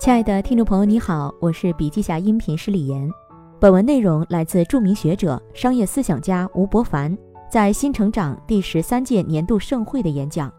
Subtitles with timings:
[0.00, 3.10] 亲爱的听众朋友，你好，我是笔记侠音频师李岩。
[3.58, 7.18] 本文内容来自著名学者、商业思想家吴伯凡
[7.50, 10.52] 在新成长第十三届年度盛会的演讲。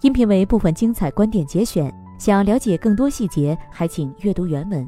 [0.00, 4.86] 音频为部分精彩观点节选，想了解更多细节，还请阅读原文。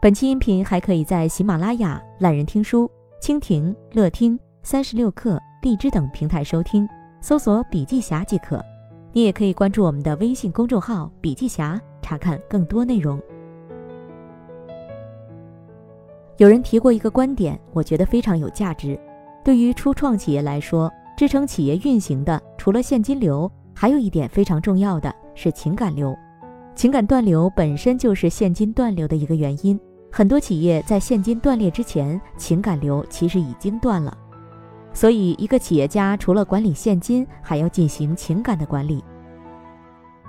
[0.00, 2.90] 本期音频还可以在喜马拉雅、懒人听书、
[3.20, 6.88] 蜻蜓、乐听、三十六课、荔枝等平台收听，
[7.20, 8.64] 搜索“笔记侠”即可。
[9.12, 13.20] 你也可以关注我们的微信公众号“笔记侠”，查看更多内容。
[16.36, 18.96] 有人提过一个观点，我觉得非常有价值。
[19.44, 26.16] 对于初创企业来说，支撑企业运行的除了现金流，还有一点非常重要的是情感流。
[26.76, 29.80] 情感断流本身就是现金断流的一个原因。
[30.12, 34.16] 很多企业在现金断裂之前，情感流其实已经断了。
[34.92, 39.02] 所以，一个企业家除了管理现金，还要进行情感的管理。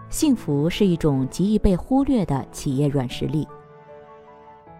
[0.09, 3.45] 幸福是一种极易被忽略的企业软实力。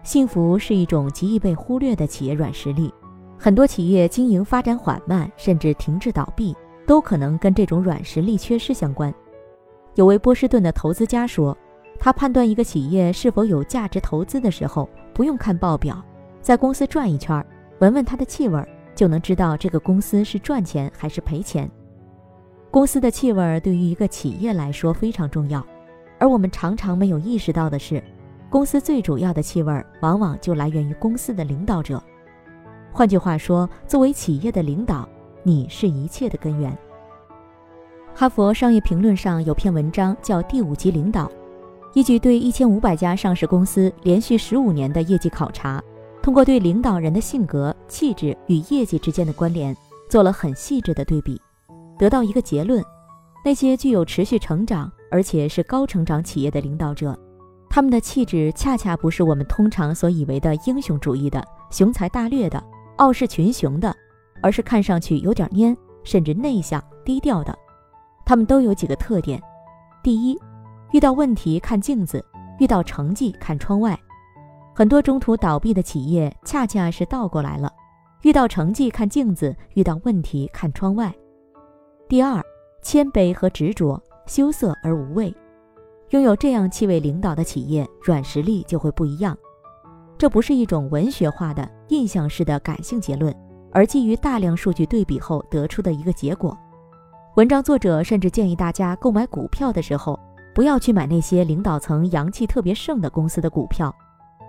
[0.02, 2.92] 幸福是一种极易被忽略的企业软实力。
[3.38, 6.56] 很多企业经营发展缓慢，甚至停滞倒闭，
[6.86, 9.14] 都可能跟这种软实力缺失相关。
[9.94, 11.56] 有位波士顿的投资家说，
[11.98, 16.02] 他判断一个企业是否有价值投资的时候，不用看报表，
[16.40, 17.44] 在公司转一圈，
[17.80, 18.60] 闻闻它的气味。
[18.94, 21.70] 就能知道这个公司是赚钱还是赔钱。
[22.70, 25.64] 公司的气味对于一个企业来说非常重要，
[26.18, 28.02] 而我们常常没有意识到的是，
[28.50, 32.02] 公司最主要的气味往往就来源于公司的领导者。
[32.92, 35.08] 换句话说，作为企业的领导，
[35.42, 36.76] 你是一切的根源。
[38.14, 41.26] 哈佛商业评论上有篇文章叫《第五级领导》，
[41.94, 45.82] 依据对一千五百家上市公司连续十五年的业绩考察。
[46.20, 49.74] 通过对领导人的性格、气质与业绩之间的关联
[50.10, 51.40] 做了很细致的对比，
[51.98, 52.82] 得到一个结论：
[53.44, 57.18] 那些具有持续成长而且是高成长企业的领导者，
[57.68, 62.62] 他们的气质恰恰不是我们通常所以为的英雄主义的、雄才大略的、
[62.96, 63.94] 傲视群雄的，
[64.42, 67.56] 而是看上去有点蔫，甚至内向低调的。
[68.24, 69.42] 他们都有几个特点：
[70.02, 70.38] 第一，
[70.92, 72.24] 遇到问题看镜子，
[72.58, 73.98] 遇到成绩看窗外。
[74.74, 77.72] 很多中途倒闭的企业恰恰是倒过来了，
[78.22, 81.12] 遇到成绩看镜子，遇到问题看窗外。
[82.08, 82.42] 第二，
[82.80, 85.34] 谦卑和执着，羞涩而无畏。
[86.08, 89.36] 拥有这样气味领导的企业，软实力就会不一样。
[90.16, 93.34] 这不是一种文学化的印象式的感性结论，
[93.72, 96.56] 而基于大量数据对比后得出的一个结果。
[97.36, 100.18] 文章作者甚至建议大家购买股票的时候，
[100.54, 103.94] 不要去买那些领导层阳气特别盛的公司的股票。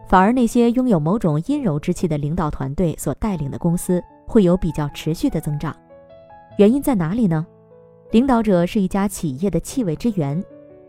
[0.08, 5.76] 反而，那些拥有某种阴柔之气的领导团队所带领的公司会有比较持续的增长。
[6.60, 7.48] 原因在哪里呢？
[8.12, 10.44] 领导者是一家企业的气味之源。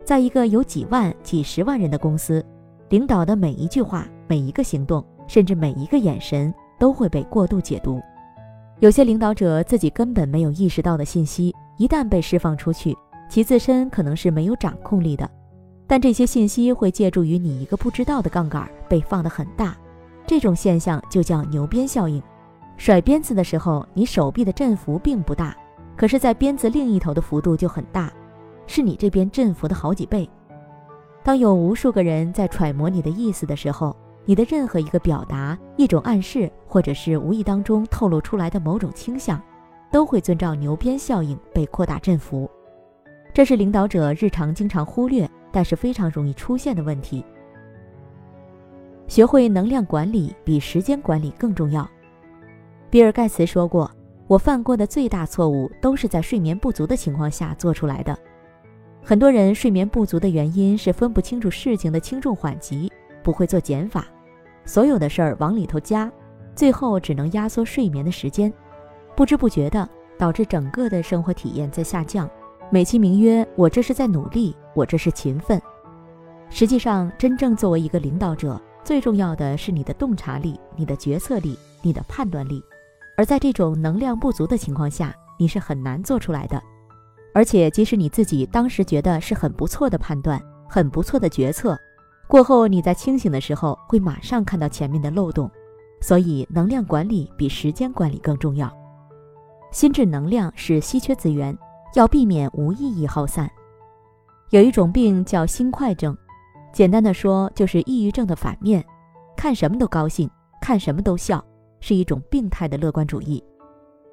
[0.04, 2.44] 在一个有几万、几十万人的公司，
[2.88, 8.00] 领导的每一句话、每一个行动，甚至每一个眼神，都会被过度解读。
[8.80, 12.96] 有些领导者自己根本没有意识到的信息，一旦被释放出去，
[13.28, 15.30] 其自身可能是没有掌控力的。
[15.86, 19.76] 但这些信息会借助于你一个不知道的杠杆被放得很大，
[20.26, 22.20] 这种现象就叫牛鞭效应。
[22.76, 25.54] 甩鞭子的时候，你手臂的振幅并不大，
[26.00, 28.10] 可是，在鞭子另一头的幅度就很大，
[28.66, 30.26] 是你这边振幅的好几倍。
[31.22, 33.94] 当有无数个人在揣摩你的意思的时候，
[34.24, 39.38] 你的任何一个表达、一种暗示，或者是无意当中透露出来的某种倾向，
[39.92, 42.50] 都会遵照牛鞭效应被扩大振幅。
[43.34, 45.28] 这是领导者日常经常忽略。
[45.52, 47.24] 但是非常容易出现的问题。
[49.08, 51.84] 学会能量管理比时间管理更重要。
[52.88, 53.90] 比尔盖茨说过
[54.30, 58.16] ：“我犯过的最大错误都是在睡眠不足的情况下做出来的。”
[59.02, 62.92] 很多人睡眠不足的原因是分不清楚事情的轻重缓急，
[63.24, 64.06] 不会做减法，
[64.64, 66.08] 所有的事儿往里头加，
[66.54, 68.52] 最后只能压缩睡眠的时间，
[69.16, 72.30] 不知不觉的导致整个的生活体验在下降。
[72.70, 74.54] 美其名曰“我这是在努力”。
[74.76, 75.60] 我这是勤奋，
[76.50, 82.62] 实际上，真正作为一个领导者，最重要的是你的洞察力、你的决策力、你的判断力。
[83.16, 86.60] 而在这种能量不足的情况下，你是很难做出来的。
[87.34, 91.78] 而且，即使你自己当时觉得是很不错的判断、很不错的决策，
[92.26, 95.50] 过后你在清醒的时候会马上看到前面的漏洞。
[96.00, 98.72] 所以，能量管理比时间管理更重要。
[99.70, 101.56] 心智能量是稀缺资源，
[101.94, 103.48] 要避免无意义耗散。
[104.48, 106.16] 有一种病叫心快症，
[106.72, 108.84] 简单的说就是抑郁症的反面，
[109.36, 110.28] 看什么都高兴，
[110.60, 111.44] 看什么都笑，
[111.80, 113.42] 是一种病态的乐观主义。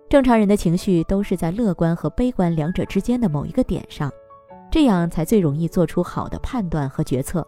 [0.10, 4.12] 正常人的情绪都是在乐观和悲观两者之间的某一个点上，
[4.72, 7.46] 这样才最容易做出好的判断和决策。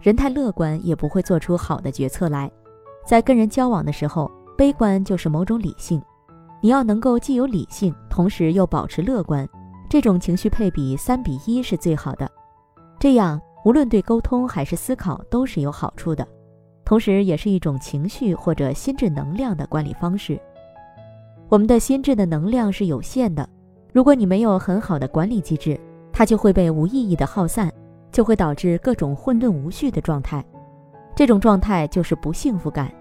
[0.00, 2.50] 人太乐观也不会做出好的决策来。
[3.06, 6.02] 在跟人交往的时候，悲观就是某种理性。
[6.60, 9.48] 你要能够既有理性，同时又保持乐观，
[9.88, 12.30] 这种情绪配比三比一是最好的。
[13.00, 16.26] 这样无论对沟通还是思考都是有好处的，
[16.92, 20.38] 同时也是一种情绪或者心智能量的管理方式。
[21.48, 23.48] 我们的心智的能量是有限的，
[23.94, 25.80] 如果你没有很好的管理机制，
[26.12, 27.72] 它就会被无意义的耗散，
[28.10, 30.44] 就会导致各种混沌无序的状态。
[31.16, 32.92] 这种状态就是不幸福感，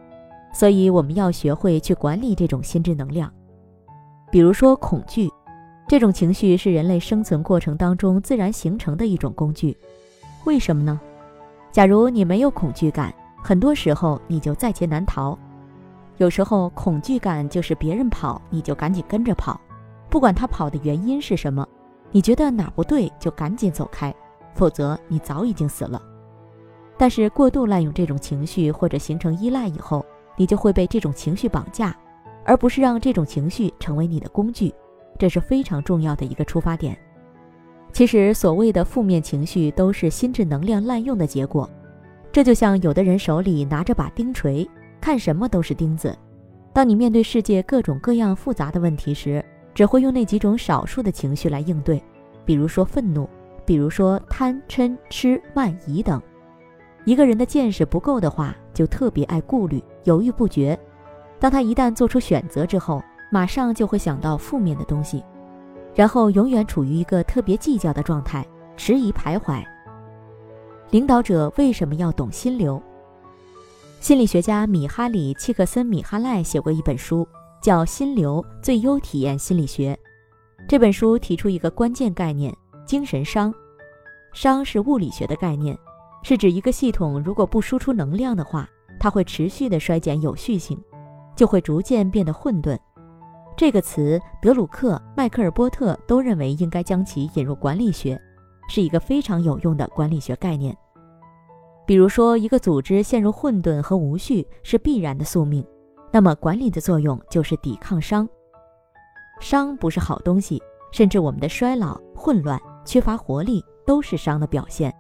[0.54, 3.30] 所以我们要学会去管理这种心智能量。
[4.32, 5.30] 比如说恐惧，
[5.90, 9.76] 这种情绪是人类生存过程当中自然形成的一种工具。
[10.46, 10.98] 为什么呢？
[11.74, 15.38] 假如你没有恐惧感，很多时候你就在劫难逃。
[16.18, 19.60] 有时候恐惧感就是别人跑，你就赶紧跟着跑，
[20.10, 21.68] 不管他跑的原因是什么，
[22.12, 24.14] 你觉得哪不对就赶紧走开，
[24.54, 26.02] 否则你早已经死了。
[26.98, 30.06] 但是过度滥用这种情绪或者形成依赖以后，
[30.36, 31.96] 你就会被这种情绪绑架。
[32.44, 34.74] 而不是让这种情绪成为你的工具，
[35.20, 36.98] 这是非常重要的一个出发点。
[37.94, 41.70] 其实，所谓的负面情绪都是心智能量滥用的结果。
[42.32, 44.68] 这就像有的人手里拿着把钉锤，
[45.02, 46.18] 看什么都是钉子。
[46.74, 49.44] 当你面对世界各种各样复杂的问题时，
[49.74, 52.02] 只会用那几种少数的情绪来应对，
[52.46, 53.28] 比如说愤怒，
[53.66, 56.22] 比如说贪嗔痴慢疑等。
[57.04, 60.80] 一个人的见识不够的话，就特别爱顾虑，犹豫不决。
[61.40, 65.24] 当他一旦做出选择之后，马上就会想到负面的东西，
[65.94, 68.46] 然后永远处于一个特别计较的状态，
[68.78, 69.62] 迟疑徘徊。
[70.92, 72.82] 领导者为什么要懂心流？
[74.02, 77.26] 心理学家米哈里·契克森米哈赖写过一本书，
[77.62, 79.98] 叫《心流最优体验心理学》。
[80.68, 82.54] 这本书提出一个关键概念：
[82.86, 83.54] 精神伤。
[84.34, 85.78] 伤是物理学的概念，
[86.24, 88.68] 是指一个系统如果不输出能量的话，
[89.00, 90.78] 它会持续的衰减有序性。
[91.38, 92.78] 就会逐渐变得混沌。
[93.56, 98.22] 这个词，德鲁克、迈克尔波特都认为应该将其引入管理学，
[98.68, 100.76] 是一个非常有用的管理学概念。
[101.86, 105.66] 比如说，一个组织陷入混沌和无序是必然的宿命，
[106.12, 108.28] 那么管理的作用就是抵抗伤。
[109.40, 110.62] 伤不是好东西，
[110.92, 114.94] 甚至我们的衰老、混乱、缺乏活力都是伤的表现，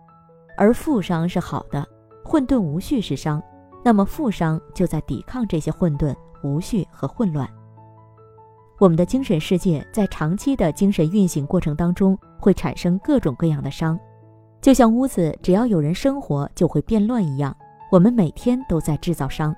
[0.57, 1.87] 而负伤是好的，
[2.25, 3.41] 混沌无序是伤。
[3.83, 7.47] 那么负伤就在抵抗这些混沌、无序和混乱。
[8.79, 13.99] 我们的精神世界在长期的精神运行过程当中会产生各种各样的伤，
[14.61, 17.55] 就像屋子只要有人生活就会变乱一样，
[17.91, 19.55] 我们每天都在制造伤。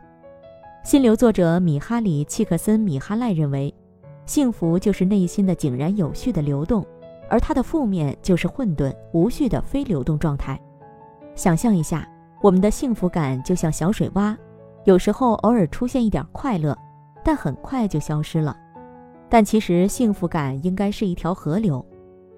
[0.84, 3.74] 心流作者米哈里·契克森米哈赖认为，
[4.26, 6.86] 幸福就是内心的井然有序的流动，
[7.30, 10.60] 而它的负面就是混沌、无序的非流动状态。
[11.36, 12.08] 想象一下。
[12.42, 14.36] 我们的幸福感就像小水洼，
[14.84, 16.78] 有时候偶尔出现一点快乐，
[17.24, 18.54] 但很快就消失了。
[19.30, 21.86] 但其实幸福感应该是一条河流。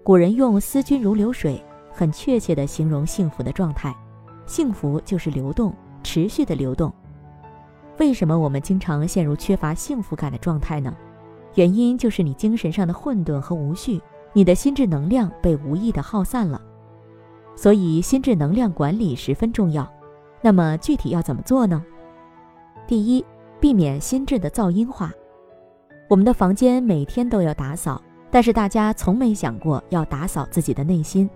[0.03, 1.59] 古人用“思君如流水”
[1.95, 3.95] 很确切地形容幸福的状态。
[4.45, 6.93] 幸福就是流动，持续的流动。
[7.97, 10.93] 为什么我们经常陷入缺乏幸福感的状态呢？
[11.53, 14.01] 原因就是你精神上的混沌和无序，
[14.33, 16.61] 你的心智能量被无意的耗散了。
[17.55, 19.89] 所以心智能量管理十分重要。
[20.41, 21.81] 那么具体要怎么做呢？
[22.85, 23.25] 第一，
[23.59, 25.11] 避免心智的噪音化。
[26.09, 27.99] 我们的房间每天都要打扫，
[28.29, 31.27] 但是大家从没想过要打扫自己的内心。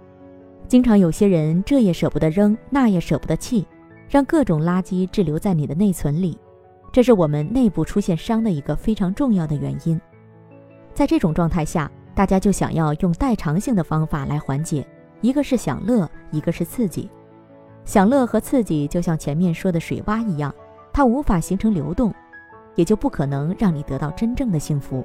[0.69, 3.65] 经常有些人这也舍不得扔，那也舍不得弃，
[4.07, 6.37] 让各种垃圾滞留在你的内存里，
[6.91, 9.99] 这是我们内部出现伤的一个非常重要的原因。
[10.93, 14.85] 在这种状态下，大家就想要用代偿性的方法来缓解，
[15.21, 17.09] 一个是享乐，一个是刺激。
[17.83, 20.53] 享乐和刺激就像前面说的水洼一样，
[20.93, 22.13] 它无法形成流动，
[22.75, 25.03] 也就不可能让你得到真正的幸福。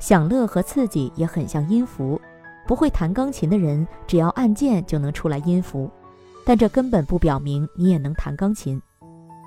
[0.00, 2.20] 享乐和刺激也很像音符，
[2.66, 5.90] 不会弹钢琴的人只要按键就能出来音符，
[6.44, 8.80] 但这根本不表明你也能弹钢琴，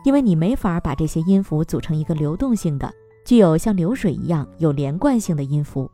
[0.03, 2.91] 因为你没法把这些音符组成一个流动性的、
[3.25, 5.89] 具有像流水一样有连贯性的音符。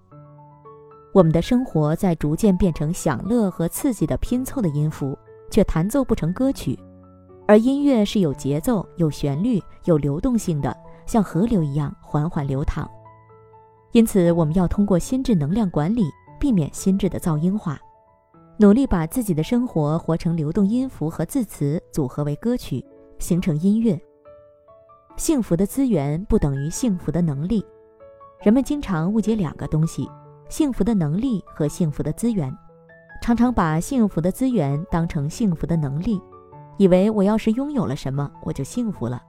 [1.14, 5.18] 我们的生活在逐渐变成享乐和刺激的拼凑的音符。
[5.52, 6.76] 却弹奏不成歌曲，
[7.46, 10.76] 而音乐是有节奏、有旋律、有流动性的，
[11.06, 12.90] 像河流一样缓缓流淌。
[13.92, 16.10] 因此，我们要通过心智能量管理，
[16.44, 17.80] 避免心智的噪音化，
[18.58, 22.86] 努力把自己的生活活成流动音符和字词组合为歌曲，
[23.18, 23.98] 形成音乐。
[25.16, 27.66] 幸福的资源不等于幸福的能力，
[28.42, 30.06] 人们经常误解两个东西：
[30.50, 32.54] 幸福的能力和幸福的资源。
[33.22, 36.22] 常常把幸福的资源当成幸福的能力，
[36.78, 39.24] 以为我要是拥有了什么，我就幸福了。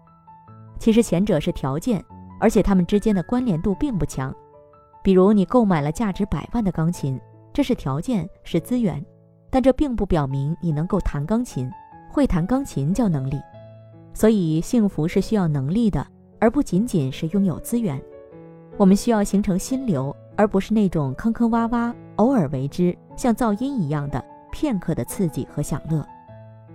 [0.80, 2.04] 其实前者是条件，
[2.40, 4.35] 而且它们之间的关联度并不强。
[5.04, 7.20] 比如你购买了价值百万的钢琴，
[7.52, 9.04] 这是条件，是资源，
[9.50, 11.70] 但这并不表明你能够弹钢琴。
[12.11, 13.38] 会弹钢琴叫能力，
[14.14, 16.06] 所以幸福是需要能力的，
[16.38, 18.00] 而不仅仅是拥有资源。
[18.78, 26.02] 我们需要形成心流，而不是那种坑坑洼洼、偶尔为之、像噪音一样的片刻的刺激和享乐。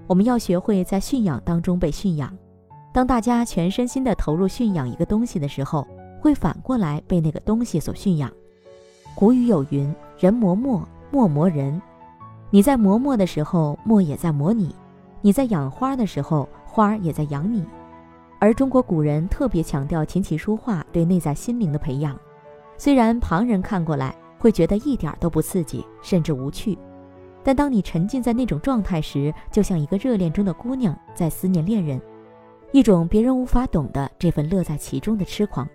[0.06, 2.32] 我们要学会在驯养当中被驯养。
[2.94, 5.88] 当大家全身心地投入驯养一个东西的时候，
[6.20, 8.32] 会反过来被那个东西所驯养。
[9.16, 11.82] 古语有云：“人磨墨，墨磨人。”
[12.52, 14.74] 你在磨墨的时候，墨也在磨你。
[15.22, 17.64] 你在养花的时候，花也在养你。
[18.40, 22.18] 而中国古人特别强调琴棋书画对内在心灵的培养，
[22.78, 26.78] 虽然旁人看过来会觉得一点都不刺激，甚至无趣，
[27.44, 32.02] 但当你沉浸在那种状态时，就像一个热恋中的姑娘在思念恋人，
[32.72, 35.68] 一种别人无法懂的这份乐在其中的痴狂。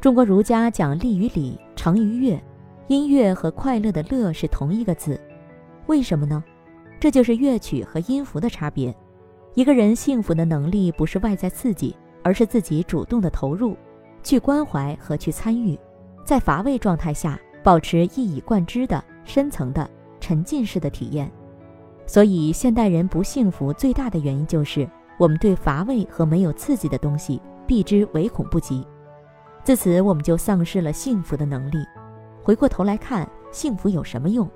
[0.00, 2.40] 中国儒家讲利与礼，成于乐，
[2.86, 5.20] 音乐和快乐的乐是同一个字，
[5.86, 6.44] 为什么呢？
[7.00, 8.94] 这就是乐曲和音符的差别。
[9.54, 13.74] 一个人幸福的能力不是外在刺激，而是自己主动的投入，
[14.22, 15.78] 去关怀和去参与，
[16.24, 19.88] 在乏味状态下保持一以贯之的深层的
[20.20, 21.30] 沉浸式的体验。
[22.06, 24.88] 所以，现代人不幸福最大的原因就是
[25.18, 28.86] 我们对乏味和没有刺激的东西避之唯恐不及，
[29.66, 31.78] 自此我们就丧失了幸福的能力。
[32.40, 34.48] 回过头来看，幸福有什么用？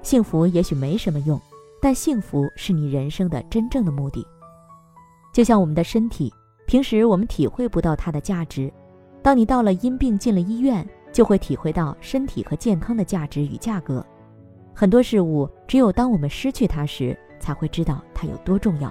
[0.00, 1.38] 幸福也许没什么用。
[1.82, 4.26] 但幸福是你人生的真正的目的，
[5.34, 6.32] 就像我们的身体，
[6.66, 8.72] 平时我们体会不到它的价值，
[9.22, 14.02] 当你到了因病进了医院，就会体会到身体和健康的价值与价格。
[14.74, 18.90] 很多事物，只有当我们失去它时，才会知道它有多重要。